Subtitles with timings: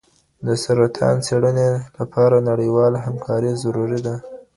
[0.45, 1.69] د سرطان څېړنې
[1.99, 4.15] لپاره نړیواله همکاري ضروري ده.